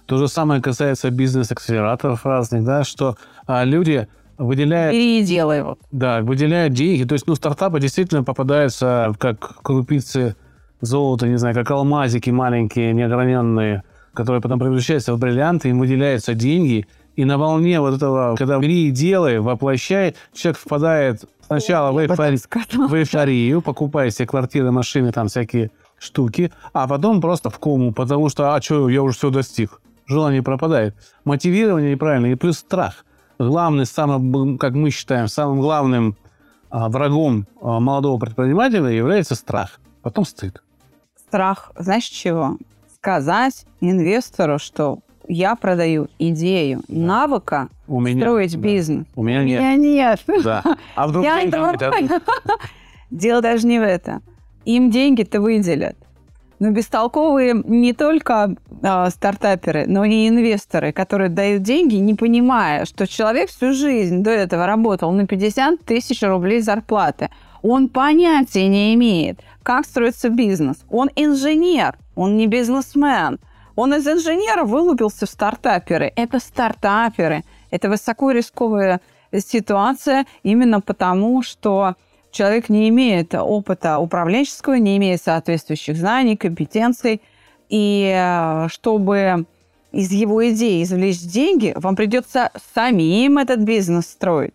[0.06, 3.16] То же самое касается бизнес-акселераторов разных, да, что
[3.46, 4.06] а, люди
[4.38, 5.80] выделяют, Бери и делай вот.
[5.90, 7.04] да, выделяют деньги.
[7.04, 10.36] То есть, ну, стартапы действительно попадаются как крупицы
[10.80, 13.82] золота, не знаю, как алмазики маленькие, неограненные,
[14.14, 18.88] которые потом превращаются в бриллианты, им выделяются деньги, и на волне вот этого, когда бери
[18.88, 22.38] и делай, воплощай, человек впадает сначала в, эйфори-
[22.88, 28.28] в эйфорию, покупая себе квартиры, машины, там всякие штуки, а потом просто в кому, потому
[28.28, 29.80] что, а что, я уже все достиг.
[30.06, 30.94] Желание пропадает.
[31.24, 33.04] Мотивирование неправильно, и плюс страх.
[33.38, 36.16] Главный, самым, как мы считаем, самым главным
[36.70, 39.80] а, врагом а, молодого предпринимателя является страх.
[40.02, 40.62] Потом стыд.
[41.28, 42.56] страх, знаешь чего?
[42.94, 48.20] Сказать инвестору, что я продаю идею навыка У меня.
[48.20, 48.58] строить да.
[48.58, 49.06] бизнес.
[49.16, 49.60] У меня У нет.
[49.60, 50.24] меня нет.
[50.44, 50.62] Да.
[50.94, 51.76] А вдруг Я этого-?
[53.10, 54.22] Дело даже не в этом.
[54.64, 55.96] Им деньги-то выделят.
[56.58, 63.06] Но бестолковые не только а, стартаперы, но и инвесторы, которые дают деньги, не понимая, что
[63.06, 67.30] человек всю жизнь до этого работал на 50 тысяч рублей зарплаты.
[67.62, 70.84] Он понятия не имеет, как строится бизнес.
[70.88, 73.38] Он инженер, он не бизнесмен.
[73.74, 76.12] Он из инженера вылупился в стартаперы.
[76.16, 77.44] Это стартаперы.
[77.70, 79.00] Это высокорисковая
[79.32, 81.96] ситуация именно потому, что
[82.36, 87.22] человек не имеет опыта управленческого, не имеет соответствующих знаний, компетенций.
[87.68, 89.46] И э, чтобы
[89.90, 94.54] из его идеи извлечь деньги, вам придется самим этот бизнес строить.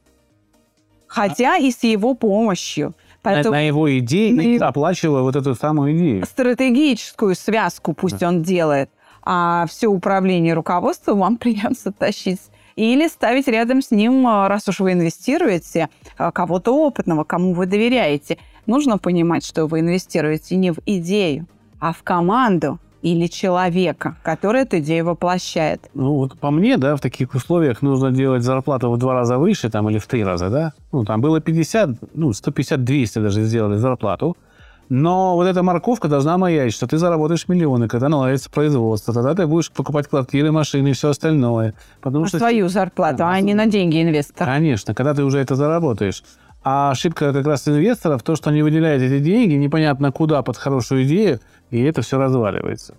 [1.07, 2.93] Хотя и с его помощью.
[3.21, 6.25] Поэтому на его идеи На оплачивая вот эту самую идею.
[6.25, 8.89] стратегическую связку пусть он делает,
[9.23, 12.41] а все управление руководством вам придется тащить.
[12.81, 17.67] Или ставить рядом с ним, а, раз уж вы инвестируете, а, кого-то опытного, кому вы
[17.67, 18.39] доверяете.
[18.65, 21.45] Нужно понимать, что вы инвестируете не в идею,
[21.79, 25.91] а в команду или человека, который эту идею воплощает.
[25.93, 29.69] Ну, вот по мне, да, в таких условиях нужно делать зарплату в два раза выше,
[29.69, 30.73] там, или в три раза, да.
[30.91, 34.35] Ну, там было 50, ну, 150-200 даже сделали зарплату.
[34.93, 39.13] Но вот эта морковка должна маячить, что ты заработаешь миллионы, когда наладится производство.
[39.13, 41.75] Тогда ты будешь покупать квартиры, машины и все остальное.
[42.01, 42.39] Потому На что...
[42.39, 44.47] свою зарплату, Да, а не на деньги инвестора.
[44.47, 46.25] Конечно, когда ты уже это заработаешь.
[46.61, 51.05] А ошибка как раз инвесторов, то, что они выделяют эти деньги, непонятно куда, под хорошую
[51.05, 52.95] идею, и это все разваливается.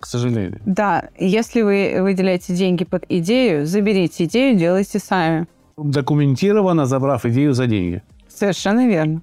[0.00, 0.62] К сожалению.
[0.64, 5.46] Да, если вы выделяете деньги под идею, заберите идею, делайте сами.
[5.76, 8.02] Документированно забрав идею за деньги.
[8.28, 9.20] Совершенно верно.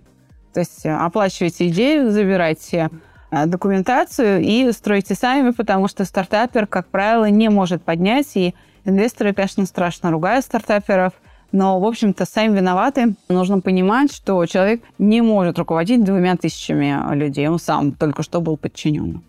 [0.55, 2.89] То есть э, оплачивайте идею, забирайте
[3.29, 8.31] э, документацию и стройте сами, потому что стартапер, как правило, не может поднять.
[8.35, 11.11] И инвесторы, конечно, страшно ругают стартаперов,
[11.51, 13.15] но, в общем-то, сами виноваты.
[13.27, 17.49] Нужно понимать, что человек не может руководить двумя тысячами людей.
[17.49, 19.23] Он сам только что был подчинен.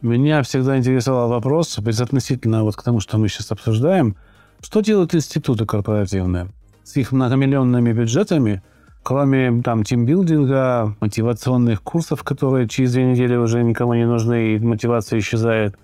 [0.00, 4.16] Меня всегда интересовал вопрос, безотносительно вот к тому, что мы сейчас обсуждаем,
[4.62, 6.48] что делают институты корпоративные
[6.82, 8.62] с их многомиллионными бюджетами,
[9.02, 15.18] кроме там тимбилдинга, мотивационных курсов, которые через две недели уже никому не нужны, и мотивация
[15.18, 15.76] исчезает,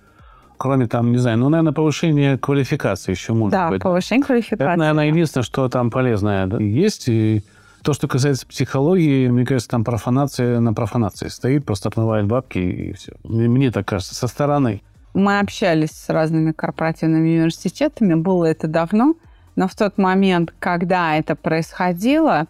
[0.57, 3.81] кроме там, не знаю, ну, наверное, повышения квалификации еще может Да, быть.
[3.81, 4.77] повышение Это, квалификации.
[4.79, 7.07] наверное, единственное, что там полезное да, есть.
[7.07, 7.43] И
[7.83, 12.93] то, что касается психологии, мне кажется, там профанация на профанации стоит, просто отмывает бабки и
[12.93, 13.13] все.
[13.23, 14.81] Мне так кажется, со стороны.
[15.13, 19.15] Мы общались с разными корпоративными университетами, было это давно,
[19.55, 22.47] но в тот момент, когда это происходило,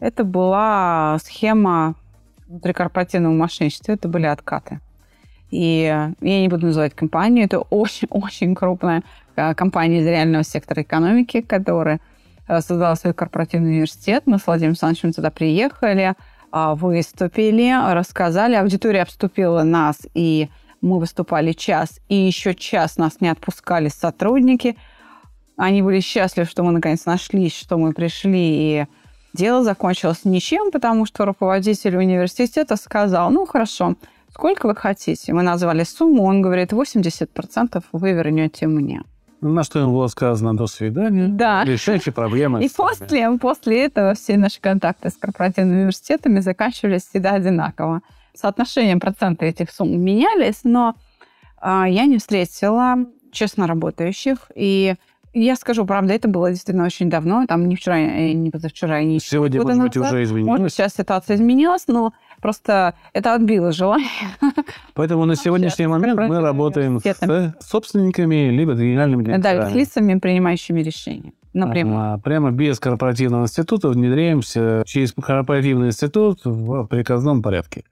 [0.00, 1.94] это была схема
[2.48, 4.80] внутрикорпоративного мошенничества, это были откаты.
[5.50, 5.82] И
[6.20, 9.02] я не буду называть компанию, это очень-очень крупная
[9.36, 12.00] э, компания из реального сектора экономики, которая
[12.48, 14.24] э, создала свой корпоративный университет.
[14.26, 16.14] Мы с Владимиром Александровичем туда приехали,
[16.52, 20.48] а, выступили, рассказали, аудитория обступила нас, и
[20.80, 24.76] мы выступали час, и еще час нас не отпускали сотрудники.
[25.56, 28.86] Они были счастливы, что мы наконец нашлись, что мы пришли, и
[29.32, 33.94] дело закончилось ничем, потому что руководитель университета сказал, ну хорошо,
[34.32, 35.32] сколько вы хотите?
[35.32, 39.02] Мы назвали сумму, он говорит, 80% вы вернете мне.
[39.40, 41.28] На что им было сказано «до свидания».
[41.28, 41.64] Да.
[41.64, 42.62] Решайте проблемы.
[42.62, 48.02] И после, после этого все наши контакты с корпоративными университетами заканчивались всегда одинаково.
[48.34, 50.94] Соотношение процента этих сумм менялись, но
[51.58, 52.96] а, я не встретила
[53.32, 54.94] честно работающих и
[55.32, 59.20] Я скажу, правда, это было действительно очень давно, там не вчера, и не позавчера, не
[59.20, 60.12] Сегодня, может быть, назад.
[60.12, 60.72] уже Может, изменилось.
[60.72, 62.12] сейчас ситуация изменилась, но
[62.42, 64.08] просто это отбило желание.
[64.94, 69.78] Поэтому на сегодняшний сейчас момент мы работаем с собственниками, либо генеральными Да, с директорами.
[69.78, 71.32] лицами, принимающими решения.
[71.52, 72.14] Напрямую.
[72.14, 77.84] А, Прямо без корпоративного института внедряемся через корпоративный институт в приказном порядке.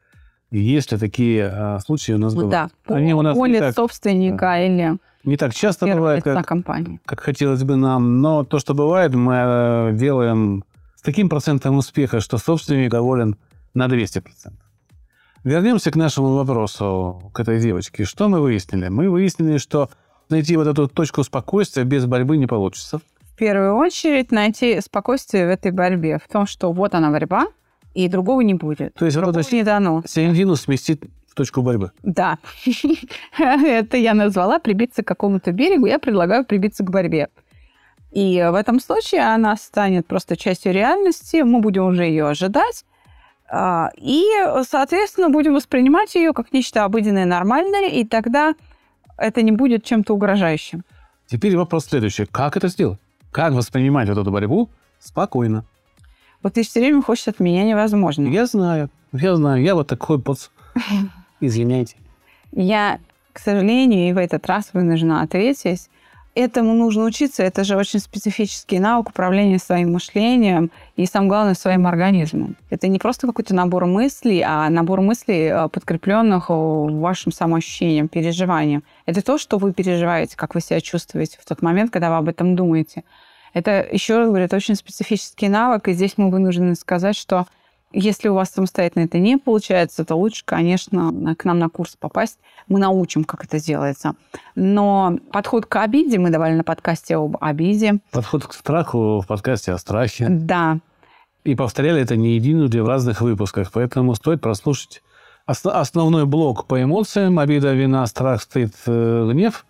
[0.51, 2.73] И Если такие а, случаи у нас бывают.
[2.87, 7.01] Да, Они у нас не так, собственника или не так часто бывает, как, компании.
[7.05, 10.65] как хотелось бы нам, но то, что бывает, мы э, делаем
[10.97, 13.37] с таким процентом успеха, что собственник доволен
[13.75, 14.23] на 200%.
[15.45, 18.05] Вернемся к нашему вопросу, к этой девочке.
[18.05, 18.89] Что мы выяснили?
[18.89, 19.91] Мы выяснили, что
[20.31, 23.01] найти вот эту точку спокойствия без борьбы не получится.
[23.21, 27.47] В первую очередь найти спокойствие в этой борьбе, в том, что вот она борьба,
[27.95, 28.95] и другого не будет.
[28.95, 30.03] То есть эту не дано.
[30.07, 31.93] середину сместить в точку борьбы.
[32.03, 32.39] Да.
[33.39, 35.87] Это я назвала прибиться к какому-то берегу.
[35.87, 37.29] Я предлагаю прибиться к борьбе.
[38.11, 41.43] И в этом случае она станет просто частью реальности.
[41.43, 42.85] Мы будем уже ее ожидать.
[43.51, 44.25] А, И,
[44.69, 48.55] соответственно, будем воспринимать ее как нечто обыденное, нормальное, и тогда
[49.17, 50.85] это не будет чем-то угрожающим.
[51.27, 52.27] Теперь вопрос следующий.
[52.27, 52.99] Как это сделать?
[53.31, 55.65] Как воспринимать вот эту борьбу спокойно?
[56.43, 58.29] Вот ты все время хочешь от меня невозможно.
[58.29, 60.49] Я знаю, я знаю, я вот такой поц.
[61.41, 61.97] Извиняйте.
[62.53, 62.99] Я,
[63.33, 65.89] к сожалению, и в этот раз вынуждена ответить.
[66.35, 67.43] Этому нужно учиться.
[67.43, 72.55] Это же очень специфический навык управления своим мышлением и, самое главное, своим организмом.
[72.71, 78.85] Это не просто какой-то набор мыслей, а набор мыслей, э, подкрепленных э, вашим самоощущением, переживанием.
[79.05, 82.29] Это то, что вы переживаете, как вы себя чувствуете в тот момент, когда вы об
[82.29, 83.03] этом думаете.
[83.55, 87.47] Это, еще раз говорю, это очень специфический навык, и здесь мы вынуждены сказать, что
[87.91, 92.39] если у вас самостоятельно это не получается, то лучше, конечно, к нам на курс попасть.
[92.67, 94.13] Мы научим, как это делается.
[94.55, 98.01] Но подход к обиде, мы давали на подкасте об обиде.
[98.13, 100.27] Подход к страху в подкасте о страхе.
[100.29, 100.79] Да,
[101.45, 105.03] И повторяли это не единожды в разных выпусках, поэтому стоит прослушать
[105.47, 109.65] ос- основной блок по эмоциям, обида, вина, страх, стыд, э, гнев,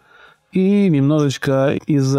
[0.51, 2.17] и немножечко из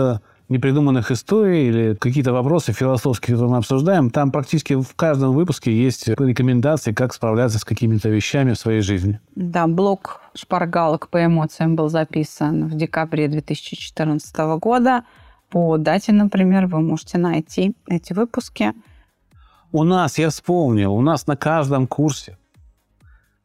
[0.50, 4.10] непридуманных историй или какие-то вопросы философские, которые мы обсуждаем.
[4.10, 9.20] Там практически в каждом выпуске есть рекомендации, как справляться с какими-то вещами в своей жизни.
[9.36, 15.04] да, блок шпаргалок по эмоциям был записан в декабре 2014 года.
[15.50, 18.74] По дате, например, вы можете найти эти выпуски.
[19.72, 22.38] У нас, я вспомнил, у нас на каждом курсе,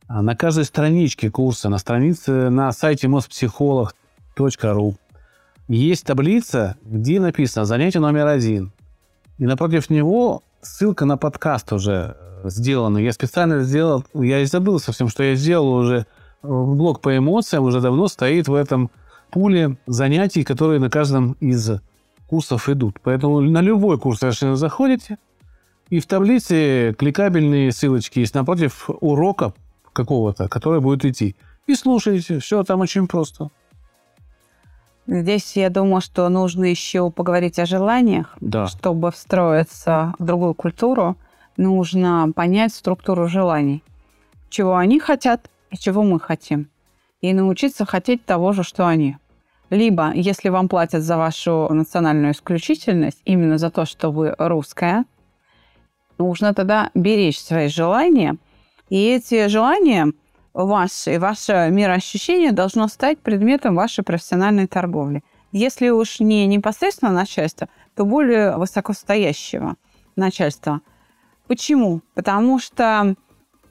[0.09, 4.95] а, на каждой страничке курса, на странице на сайте mospsycholog.ru
[5.69, 8.73] есть таблица, где написано «Занятие номер один».
[9.39, 12.99] И напротив него ссылка на подкаст уже э, сделана.
[12.99, 16.05] Я специально сделал, я и забыл совсем, что я сделал уже э,
[16.43, 18.91] блок по эмоциям, уже давно стоит в этом
[19.31, 21.71] пуле занятий, которые на каждом из
[22.29, 22.99] курсов идут.
[23.03, 25.19] Поэтому на любой курс совершенно заходите,
[25.91, 29.53] и в таблице кликабельные ссылочки есть напротив урока
[29.93, 31.37] какого-то, который будет идти.
[31.67, 32.39] И слушаете.
[32.41, 33.51] Все там очень просто.
[35.07, 38.35] Здесь я думаю, что нужно еще поговорить о желаниях.
[38.41, 38.67] Да.
[38.67, 41.17] Чтобы встроиться в другую культуру,
[41.57, 43.83] нужно понять структуру желаний.
[44.49, 46.69] Чего они хотят и чего мы хотим.
[47.21, 49.17] И научиться хотеть того же, что они.
[49.71, 55.05] Либо, если вам платят за вашу национальную исключительность, именно за то, что вы русская,
[56.19, 58.37] нужно тогда беречь свои желания.
[58.89, 60.13] И эти желания
[60.55, 65.23] ваши, ваше мироощущение должно стать предметом вашей профессиональной торговли.
[65.53, 69.77] Если уж не непосредственно начальство, то более высокостоящего
[70.17, 70.81] начальства.
[71.47, 72.01] Почему?
[72.15, 73.15] Потому что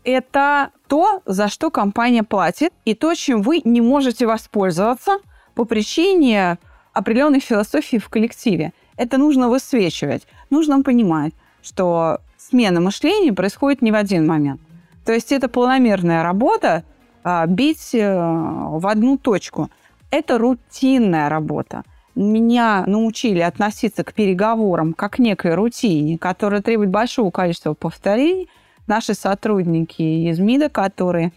[0.03, 5.19] это то, за что компания платит, и то, чем вы не можете воспользоваться
[5.55, 6.57] по причине
[6.93, 8.73] определенной философии в коллективе.
[8.97, 10.27] Это нужно высвечивать.
[10.49, 14.61] Нужно понимать, что смена мышления происходит не в один момент.
[15.05, 16.83] То есть это планомерная работа,
[17.23, 19.69] а, бить э, в одну точку.
[20.11, 21.83] Это рутинная работа.
[22.15, 28.49] Меня научили относиться к переговорам как к некой рутине, которая требует большого количества повторений.
[28.85, 31.31] Наши сотрудники из МИДа, которые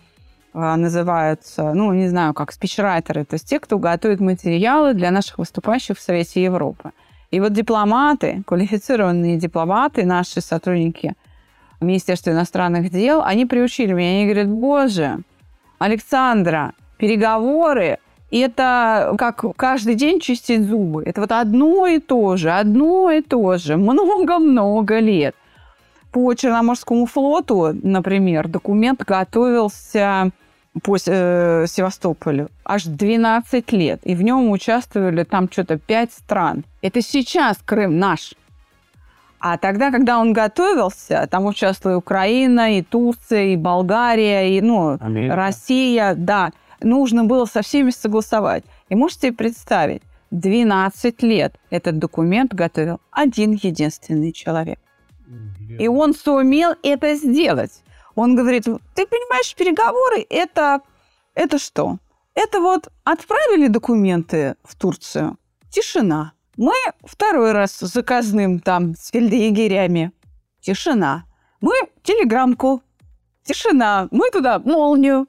[0.53, 5.39] а, называются, ну, не знаю, как спичрайтеры, то есть те, кто готовит материалы для наших
[5.39, 6.93] выступающих в Совете Европы.
[7.31, 11.14] И вот дипломаты, квалифицированные дипломаты, наши сотрудники
[11.81, 15.18] Министерства иностранных дел, они приучили меня, они говорят, боже,
[15.79, 17.99] Александра, переговоры
[18.31, 21.03] это как каждый день чистить зубы.
[21.05, 25.35] Это вот одно и то же, одно и то же, много-много лет.
[26.11, 30.31] По Черноморскому флоту, например, документ готовился
[30.83, 34.01] по э, Севастополю аж 12 лет.
[34.05, 36.64] И в нем участвовали там что-то 5 стран.
[36.83, 38.35] Это сейчас Крым наш.
[39.49, 44.99] А тогда, когда он готовился, там участвовала и Украина, и Турция, и Болгария, и ну,
[45.01, 45.36] Америка.
[45.36, 46.51] Россия, да.
[46.80, 48.64] Нужно было со всеми согласовать.
[48.88, 54.80] И можете представить, 12 лет этот документ готовил один единственный человек.
[55.78, 57.84] И он сумел это сделать.
[58.16, 60.80] Он говорит, ты понимаешь, переговоры это,
[61.34, 61.99] это что?
[62.34, 65.36] Это вот отправили документы в Турцию,
[65.70, 66.32] тишина.
[66.57, 66.73] Мы
[67.05, 70.13] второй раз с заказным там с фельдъегерями,
[70.61, 71.27] тишина.
[71.61, 72.83] Мы телеграмку,
[73.45, 74.09] тишина.
[74.11, 75.27] Мы туда молнию,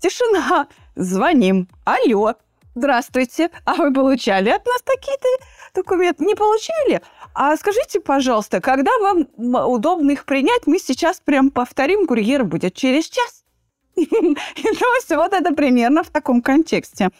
[0.00, 0.68] тишина.
[0.96, 2.34] Звоним, алло,
[2.74, 5.28] здравствуйте, а вы получали от нас такие-то
[5.74, 6.24] документы?
[6.24, 7.02] Не получали?
[7.34, 13.06] А скажите, пожалуйста, когда вам удобно их принять, мы сейчас прям повторим, курьер будет через
[13.08, 13.44] час.
[13.96, 17.10] То есть вот это примерно в таком контексте.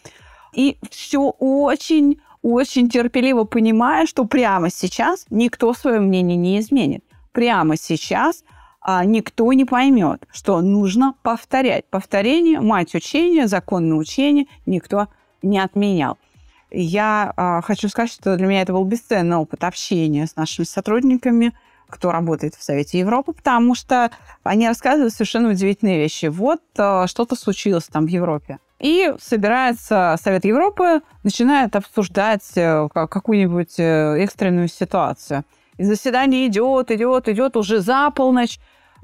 [0.54, 7.02] И все очень, очень терпеливо понимая, что прямо сейчас никто свое мнение не изменит.
[7.32, 8.44] Прямо сейчас
[8.82, 11.86] а, никто не поймет, что нужно повторять.
[11.86, 15.08] Повторение, мать учения, законное учение никто
[15.42, 16.18] не отменял.
[16.70, 21.56] Я э, хочу сказать, что для меня это был бесценный опыт общения с нашими сотрудниками,
[21.88, 24.10] кто работает в Совете Европы, потому что
[24.42, 26.26] они рассказывают совершенно удивительные вещи.
[26.26, 28.58] Вот э, что-то случилось там в Европе.
[28.84, 35.44] И собирается Совет Европы, начинает обсуждать э, какую-нибудь э, экстренную ситуацию.
[35.78, 38.58] И заседание идет, идет, идет уже за полночь.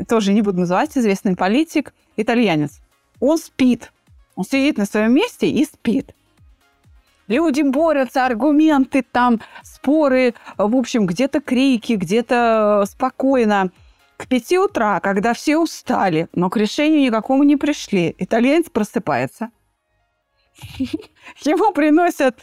[0.07, 2.83] Тоже не буду называть, известный политик, итальянец.
[3.21, 3.91] Он спит.
[4.35, 6.15] Он сидит на своем месте и спит.
[7.27, 13.71] Люди борются, аргументы там, споры, в общем, где-то крики, где-то спокойно.
[14.19, 19.49] К пяти утра, когда все устали, но к решению никакому не пришли, итальянец просыпается.
[21.45, 22.39] Ему приносят,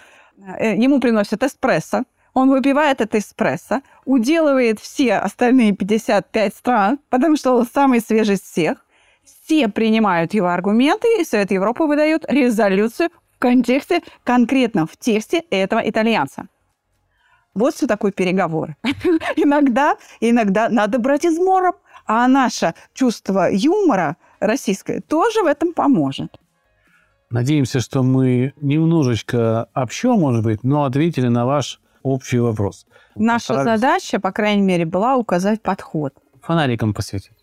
[0.60, 2.04] э, ему приносят эспрессо,
[2.38, 8.42] он выпивает это эспрессо, уделывает все остальные 55 стран, потому что он самый свежий из
[8.42, 8.86] всех.
[9.24, 15.80] Все принимают его аргументы, и Совет Европы выдает резолюцию в контексте, конкретно в тексте этого
[15.80, 16.48] итальянца.
[17.56, 18.76] Вот что такое переговоры.
[19.36, 21.74] иногда, иногда надо брать измором,
[22.06, 26.40] а наше чувство юмора российское тоже в этом поможет.
[27.30, 32.86] Надеемся, что мы немножечко общо, может быть, но ответили на ваш общий вопрос.
[33.16, 33.82] Наша Постарались...
[33.82, 36.14] задача, по крайней мере, была указать подход.
[36.42, 37.34] Фонариком посветить.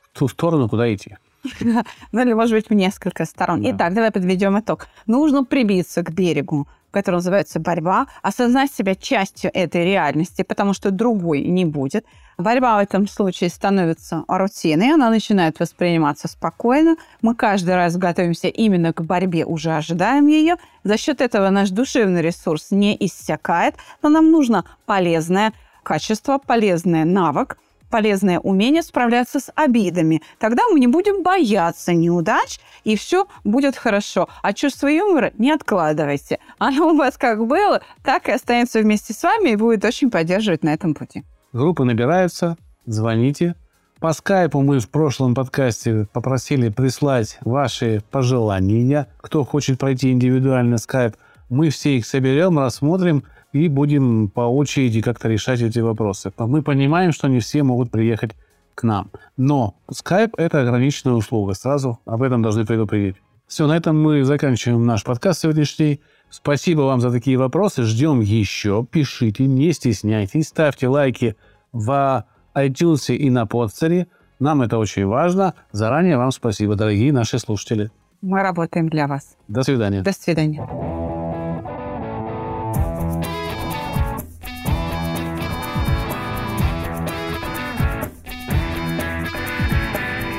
[0.00, 1.16] В ту сторону, куда идти.
[2.12, 3.62] Ну или, может быть, в несколько сторон.
[3.62, 3.70] Да.
[3.70, 4.88] Итак, давай подведем итог.
[5.06, 11.42] Нужно прибиться к берегу, который называется борьба, осознать себя частью этой реальности, потому что другой
[11.42, 12.06] не будет.
[12.38, 16.96] Борьба в этом случае становится рутиной, она начинает восприниматься спокойно.
[17.22, 20.56] Мы каждый раз готовимся именно к борьбе, уже ожидаем ее.
[20.82, 25.52] За счет этого наш душевный ресурс не иссякает, но нам нужно полезное
[25.84, 27.56] качество, полезный навык,
[27.88, 30.20] полезное умение справляться с обидами.
[30.40, 34.28] Тогда мы не будем бояться неудач, и все будет хорошо.
[34.42, 36.40] А чувство юмора не откладывайте.
[36.58, 40.64] Оно у вас как было, так и останется вместе с вами и будет очень поддерживать
[40.64, 41.22] на этом пути.
[41.54, 43.54] Группы набираются, звоните.
[44.00, 49.06] По скайпу мы в прошлом подкасте попросили прислать ваши пожелания.
[49.18, 51.14] Кто хочет пройти индивидуально скайп,
[51.48, 56.32] мы все их соберем, рассмотрим и будем по очереди как-то решать эти вопросы.
[56.38, 58.32] Мы понимаем, что не все могут приехать
[58.74, 59.12] к нам.
[59.36, 61.54] Но Skype– это ограниченная услуга.
[61.54, 63.14] Сразу об этом должны предупредить.
[63.46, 66.00] Все, на этом мы заканчиваем наш подкаст сегодняшний.
[66.30, 67.84] Спасибо вам за такие вопросы.
[67.84, 68.86] Ждем еще.
[68.90, 70.48] Пишите, не стесняйтесь.
[70.48, 71.36] Ставьте лайки
[71.72, 74.08] в iTunes и на подстере.
[74.40, 75.54] Нам это очень важно.
[75.72, 77.90] Заранее вам спасибо, дорогие наши слушатели.
[78.20, 79.36] Мы работаем для вас.
[79.48, 80.02] До свидания.
[80.02, 80.66] До свидания.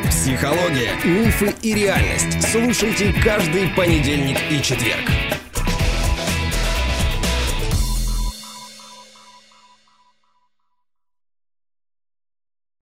[0.10, 2.42] Психология, мифы и реальность.
[2.52, 5.08] Слушайте каждый понедельник и четверг.